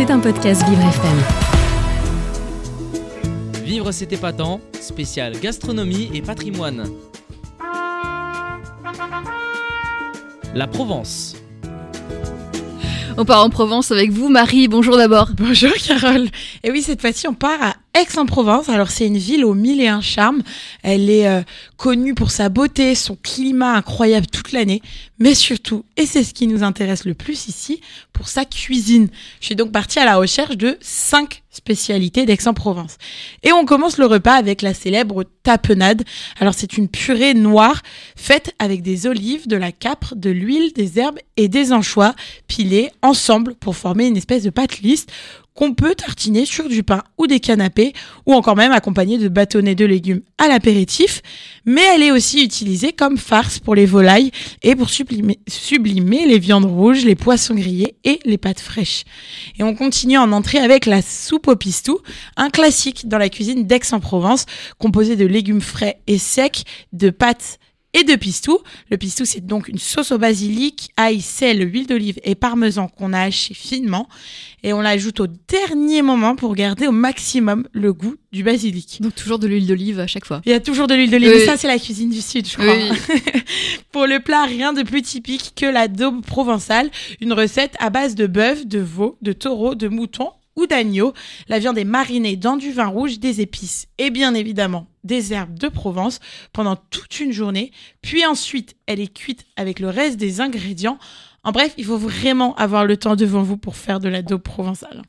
[0.00, 1.18] C'est un podcast Vivre FM.
[3.62, 6.90] Vivre c'est épatant, spécial gastronomie et patrimoine.
[10.54, 11.36] La Provence.
[13.18, 14.68] On part en Provence avec vous, Marie.
[14.68, 15.28] Bonjour d'abord.
[15.36, 16.28] Bonjour Carole.
[16.62, 18.70] Et oui, cette fois-ci, on part à Aix-en-Provence.
[18.70, 20.42] Alors, c'est une ville aux mille et un charmes.
[20.82, 21.42] Elle est euh,
[21.76, 24.80] connue pour sa beauté, son climat incroyable toute l'année,
[25.20, 27.82] mais surtout, et c'est ce qui nous intéresse le plus ici,
[28.14, 29.08] pour sa cuisine.
[29.40, 32.96] Je suis donc partie à la recherche de cinq spécialités d'Aix-en-Provence.
[33.42, 36.04] Et on commence le repas avec la célèbre tapenade.
[36.38, 37.82] Alors, c'est une purée noire
[38.16, 42.14] faite avec des olives, de la capre, de l'huile, des herbes et des anchois
[42.46, 45.06] pilés ensemble pour former une espèce de pâte lisse
[45.54, 47.92] qu'on peut tartiner sur du pain ou des canapés
[48.24, 51.20] ou encore même accompagner de bâtonnets de légumes à l'apéritif.
[51.66, 54.30] Mais elle est aussi utilisée comme farce pour les volailles
[54.62, 54.88] et pour
[55.48, 59.04] sublimer, les viandes rouges, les poissons grillés et les pâtes fraîches.
[59.58, 61.98] Et on continue en entrée avec la soupe au pistou,
[62.36, 64.46] un classique dans la cuisine d'Aix-en-Provence,
[64.78, 67.58] composé de légumes frais et secs, de pâtes
[67.92, 68.58] et de pistou.
[68.90, 73.12] Le pistou, c'est donc une sauce au basilic, ail, sel, huile d'olive et parmesan qu'on
[73.12, 74.08] a haché finement.
[74.62, 79.00] Et on l'ajoute au dernier moment pour garder au maximum le goût du basilic.
[79.00, 80.42] Donc toujours de l'huile d'olive à chaque fois.
[80.44, 81.32] Il y a toujours de l'huile d'olive.
[81.34, 81.46] Oui.
[81.46, 82.74] Ça, c'est la cuisine du Sud, je crois.
[82.74, 82.90] Oui.
[83.92, 86.90] pour le plat, rien de plus typique que la daube provençale.
[87.20, 90.30] Une recette à base de bœuf, de veau, de taureau, de mouton
[90.60, 91.12] ou d'agneau.
[91.48, 95.58] La viande est marinée dans du vin rouge, des épices et bien évidemment des herbes
[95.58, 96.20] de Provence
[96.52, 97.72] pendant toute une journée.
[98.02, 100.98] Puis ensuite, elle est cuite avec le reste des ingrédients.
[101.42, 104.42] En bref, il faut vraiment avoir le temps devant vous pour faire de la daube
[104.42, 105.02] provençale.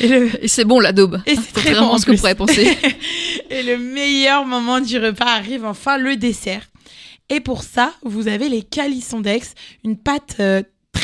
[0.00, 1.20] Et le, Et c'est bon la daube.
[1.26, 2.76] Et c'est très bon ce que vous pourrez penser.
[3.50, 6.66] Et le meilleur moment du repas arrive enfin, le dessert.
[7.28, 10.62] Et pour ça, vous avez les calissons d'Aix, une pâte euh,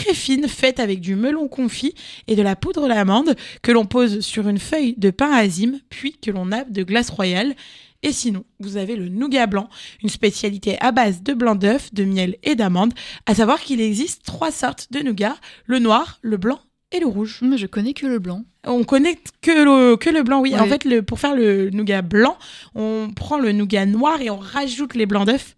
[0.08, 1.94] très fine faite avec du melon confit
[2.28, 6.16] et de la poudre d'amande que l'on pose sur une feuille de pain azime, puis
[6.16, 7.54] que l'on nappe de glace royale.
[8.02, 9.68] Et sinon, vous avez le nougat blanc,
[10.02, 12.94] une spécialité à base de blanc d'œuf, de miel et d'amande.
[13.26, 16.60] À savoir qu'il existe trois sortes de nougat, le noir, le blanc
[16.90, 17.40] et le rouge.
[17.42, 18.44] Mais je connais que le blanc.
[18.64, 20.58] On connaît que le, que le blanc, oui.
[20.58, 22.38] En fait, le, pour faire le nougat blanc,
[22.74, 25.54] on prend le nougat noir et on rajoute les blancs d'œufs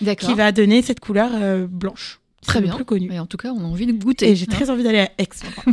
[0.00, 0.28] D'accord.
[0.28, 2.17] qui va donner cette couleur euh, blanche.
[2.46, 2.74] Très bien.
[2.74, 3.18] plus connu.
[3.18, 4.30] En tout cas, on a envie de goûter.
[4.30, 4.54] Et j'ai hein.
[4.54, 5.28] très envie d'aller à Aix.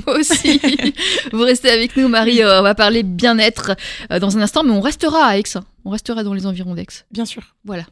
[0.05, 0.59] Moi aussi.
[1.31, 2.41] vous restez avec nous, Marie.
[2.41, 3.71] Euh, On va parler bien-être
[4.11, 5.43] euh, dans un instant, mais on restera à Aix.
[5.85, 6.87] On restera dans les environs d'Aix.
[7.11, 7.43] Bien sûr.
[7.63, 7.83] Voilà.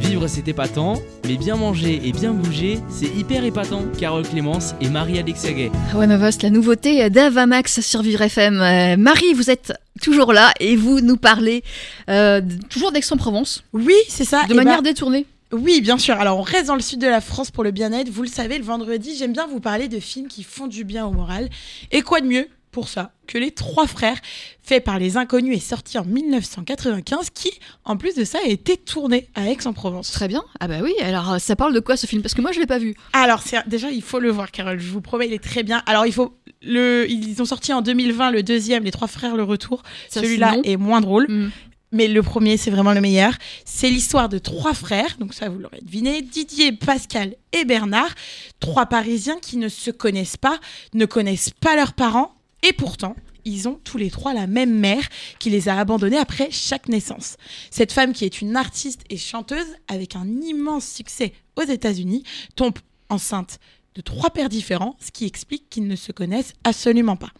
[0.00, 0.94] Vivre c'est épatant,
[1.26, 3.82] mais bien manger et bien bouger, c'est hyper épatant.
[3.98, 5.70] Carole Clémence et Marie-Alexia Gay.
[5.94, 8.60] One of Us, la nouveauté d'Avamax sur Vivre FM.
[8.60, 11.62] Euh, Marie, vous êtes toujours là et vous nous parlez
[12.08, 12.40] euh,
[12.70, 14.44] toujours d'Aix-en-Provence, Oui, c'est ça.
[14.46, 15.26] de Et manière bah, détournée.
[15.52, 16.14] Oui, bien sûr.
[16.20, 18.10] Alors, on reste dans le sud de la France pour le bien-être.
[18.10, 21.06] Vous le savez, le vendredi, j'aime bien vous parler de films qui font du bien
[21.06, 21.48] au moral.
[21.90, 24.18] Et quoi de mieux pour ça que Les Trois Frères,
[24.62, 27.50] fait par les Inconnus et sorti en 1995, qui,
[27.84, 30.12] en plus de ça, a été tourné à Aix-en-Provence.
[30.12, 30.44] Très bien.
[30.60, 32.20] Ah bah oui, alors euh, ça parle de quoi ce film?
[32.20, 32.94] Parce que moi je l'ai pas vu.
[33.14, 34.78] Alors, déjà, il faut le voir, Carole.
[34.78, 35.82] Je vous promets, il est très bien.
[35.86, 39.44] Alors, il faut le, ils ont sorti en 2020 le deuxième, Les Trois Frères, le
[39.44, 39.82] retour.
[40.10, 41.48] Celui-là est moins drôle, Hmm.
[41.92, 43.32] Mais le premier, c'est vraiment le meilleur.
[43.64, 48.14] C'est l'histoire de trois frères, donc ça, vous l'aurez deviné Didier, Pascal et Bernard.
[48.60, 50.58] Trois Parisiens qui ne se connaissent pas,
[50.94, 53.16] ne connaissent pas leurs parents, et pourtant.
[53.44, 57.36] Ils ont tous les trois la même mère qui les a abandonnés après chaque naissance.
[57.70, 62.24] Cette femme qui est une artiste et chanteuse avec un immense succès aux États-Unis
[62.56, 62.78] tombe
[63.08, 63.58] enceinte
[63.94, 67.30] de trois pères différents, ce qui explique qu'ils ne se connaissent absolument pas.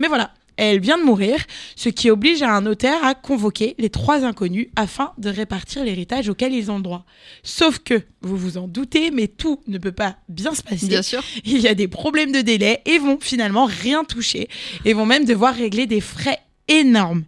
[0.00, 1.38] Mais voilà, elle vient de mourir,
[1.76, 6.52] ce qui oblige un notaire à convoquer les trois inconnus afin de répartir l'héritage auquel
[6.52, 7.04] ils ont le droit.
[7.42, 10.86] Sauf que, vous vous en doutez, mais tout ne peut pas bien se passer.
[10.86, 11.22] Bien sûr.
[11.44, 14.48] Il y a des problèmes de délai et vont finalement rien toucher
[14.84, 17.24] et vont même devoir régler des frais énormes.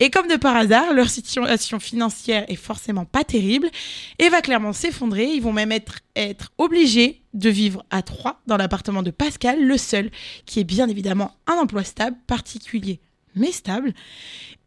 [0.00, 3.70] Et comme de par hasard, leur situation financière est forcément pas terrible
[4.18, 5.24] et va clairement s'effondrer.
[5.24, 9.78] Ils vont même être, être obligés de vivre à trois dans l'appartement de Pascal, le
[9.78, 10.10] seul,
[10.44, 13.00] qui est bien évidemment un emploi stable, particulier
[13.36, 13.92] mais stable.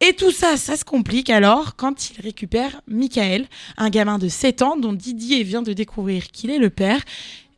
[0.00, 3.46] Et tout ça, ça se complique alors quand il récupère Michael,
[3.76, 7.00] un gamin de 7 ans dont Didier vient de découvrir qu'il est le père.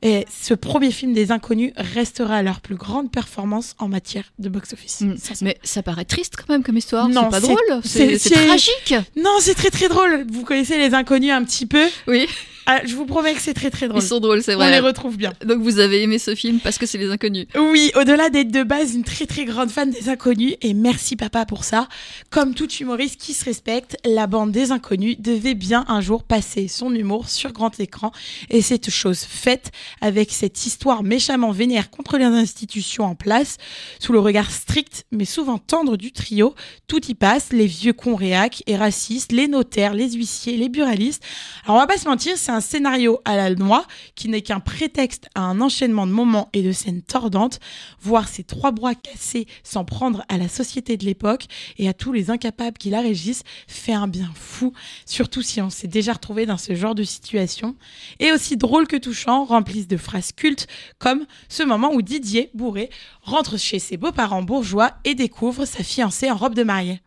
[0.03, 5.03] Et ce premier film des inconnus restera leur plus grande performance en matière de box-office.
[5.03, 5.15] Mm.
[5.43, 7.09] Mais ça paraît triste quand même comme histoire.
[7.09, 7.81] Non, c'est pas drôle.
[7.85, 8.95] c'est- tragique.
[9.17, 10.27] Non, c'est très très drôle.
[10.31, 11.87] Vous connaissez les inconnus un petit peu?
[12.09, 12.27] Oui.
[12.67, 14.03] Ah, je vous promets que c'est très très drôle.
[14.03, 14.71] Ils sont drôles, c'est On vrai.
[14.71, 15.33] les retrouve bien.
[15.45, 17.47] Donc vous avez aimé ce film parce que c'est les inconnus.
[17.57, 21.45] Oui, au-delà d'être de base une très très grande fan des Inconnus, et merci papa
[21.47, 21.89] pour ça,
[22.31, 26.69] comme tout humoriste qui se respecte, la bande des Inconnus devait bien un jour passer
[26.69, 28.13] son humour sur grand écran,
[28.51, 29.71] et cette chose faite
[30.01, 33.57] avec cette histoire méchamment vénère contre les institutions en place,
[33.99, 36.55] sous le regard strict mais souvent tendre du trio,
[36.87, 41.23] tout y passe, les vieux cons réacs et racistes, les notaires, les huissiers, les buralistes.
[41.65, 44.61] Alors on va pas se mentir, c'est un scénario à la noix qui n'est qu'un
[44.61, 47.59] prétexte à un enchaînement de moments et de scènes tordantes.
[48.01, 51.47] Voir ces trois bras cassés s'en prendre à la société de l'époque
[51.79, 54.73] et à tous les incapables qui la régissent fait un bien fou,
[55.07, 57.77] surtout si on s'est déjà retrouvé dans ce genre de situation.
[58.21, 60.67] Et aussi drôle que touchant, remplisse de phrases cultes
[60.99, 62.91] comme ce moment où Didier, bourré,
[63.23, 67.01] rentre chez ses beaux-parents bourgeois et découvre sa fiancée en robe de mariée.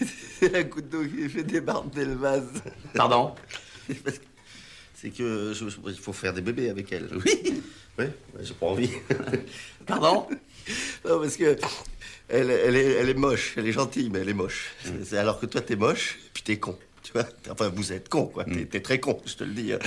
[0.40, 2.62] C'est un coup d'eau qui fait débarder le vase.
[2.94, 3.34] Pardon?
[4.04, 4.29] Parce que-
[5.00, 7.08] C'est que je- je- il faut faire des bébés avec elle.
[7.24, 7.32] Oui,
[7.98, 8.90] oui, ouais, j'ai pas envie.
[9.86, 10.26] Pardon
[11.08, 11.56] Non, parce que
[12.28, 14.70] elle, elle, est, elle est moche, elle est gentille, mais elle est moche.
[15.04, 16.78] C'est alors que toi, t'es moche, puis t'es con.
[17.02, 18.44] Tu vois Enfin, vous êtes con, quoi.
[18.44, 19.72] T'es- T'es très con, je te le dis.
[19.72, 19.78] hein.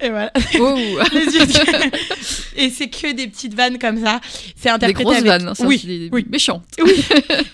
[0.00, 0.32] Et voilà.
[0.58, 0.76] Oh,
[1.12, 4.20] Les yeux de- Et c'est que des petites vannes comme ça.
[4.56, 5.26] C'est des interprété grosses avec...
[5.28, 6.26] vannes, hein, ça, oui, des- oui.
[6.30, 6.64] méchantes.
[6.82, 7.04] Oui.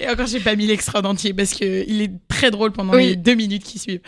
[0.01, 2.95] Et encore, j'ai pas mis l'extrait en entier parce que il est très drôle pendant
[2.95, 3.09] Oui.
[3.11, 4.01] les deux minutes qui suivent.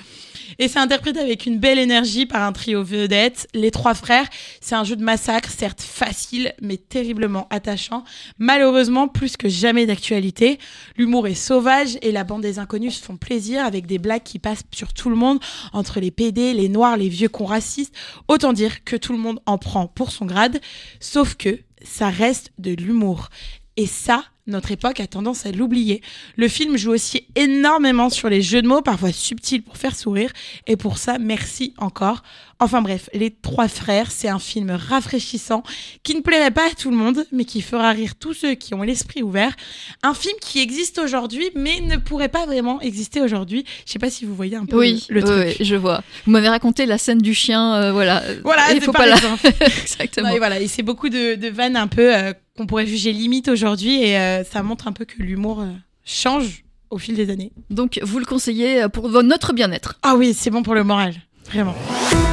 [0.58, 3.48] Et c'est interprété avec une belle énergie par un trio vedette.
[3.54, 4.26] Les trois frères,
[4.60, 8.04] c'est un jeu de massacre, certes facile, mais terriblement attachant.
[8.38, 10.58] Malheureusement, plus que jamais d'actualité.
[10.96, 14.38] L'humour est sauvage et la bande des inconnus se font plaisir avec des blagues qui
[14.38, 15.40] passent sur tout le monde,
[15.72, 17.94] entre les PD, les noirs, les vieux cons racistes.
[18.28, 20.60] Autant dire que tout le monde en prend pour son grade.
[21.00, 23.28] Sauf que ça reste de l'humour.
[23.76, 26.02] Et ça, notre époque a tendance à l'oublier.
[26.36, 30.30] Le film joue aussi énormément sur les jeux de mots, parfois subtils pour faire sourire.
[30.66, 32.22] Et pour ça, merci encore.
[32.60, 35.62] Enfin bref, Les Trois Frères, c'est un film rafraîchissant
[36.02, 38.74] qui ne plairait pas à tout le monde, mais qui fera rire tous ceux qui
[38.74, 39.54] ont l'esprit ouvert.
[40.02, 43.64] Un film qui existe aujourd'hui, mais ne pourrait pas vraiment exister aujourd'hui.
[43.86, 45.56] Je sais pas si vous voyez un peu Oui, le, le truc.
[45.60, 46.02] oui, je vois.
[46.26, 48.22] Vous m'avez raconté la scène du chien, euh, voilà.
[48.42, 49.16] Voilà, il faut pas la...
[49.60, 50.28] Exactement.
[50.28, 53.12] Non, et voilà, et c'est beaucoup de, de vannes un peu euh, qu'on pourrait juger
[53.12, 55.72] limite aujourd'hui, et euh, ça montre un peu que l'humour euh,
[56.04, 57.52] change au fil des années.
[57.70, 59.98] Donc vous le conseillez euh, pour notre bien-être.
[60.02, 61.14] Ah oui, c'est bon pour le moral,
[61.46, 61.74] vraiment.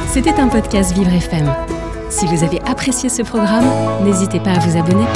[0.08, 1.52] C'était un podcast Vivre FM.
[2.08, 3.66] Si vous avez apprécié ce programme,
[4.04, 5.06] n'hésitez pas à vous abonner.